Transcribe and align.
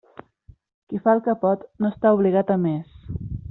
Qui 0.93 1.01
fa 1.03 1.13
el 1.17 1.21
que 1.27 1.37
pot, 1.45 1.67
no 1.85 1.91
està 1.93 2.15
obligat 2.19 2.51
a 2.57 2.61
més. 2.67 3.01